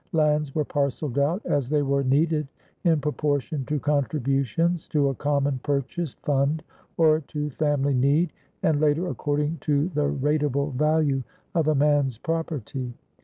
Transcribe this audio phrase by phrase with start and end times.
[0.13, 2.47] Lands were parceled out as they were needed
[2.83, 6.63] in proportion to contributions to a common purchase fund
[6.97, 8.33] or to family need,
[8.63, 11.21] and later according to the ratable value
[11.53, 12.95] of a man's property.